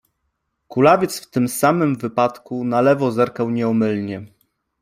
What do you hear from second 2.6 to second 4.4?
na lewo zerkał nieomylnie.